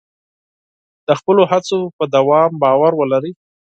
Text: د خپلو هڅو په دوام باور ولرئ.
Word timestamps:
د 1.07 1.09
خپلو 1.19 1.41
هڅو 1.51 1.79
په 1.97 2.03
دوام 2.15 2.51
باور 2.63 2.91
ولرئ. 2.97 3.31